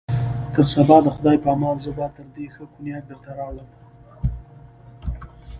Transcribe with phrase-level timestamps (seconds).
[0.55, 3.69] تر سبا د خدای په امان، زه به تر دې ښه کونیاک درته راوړم.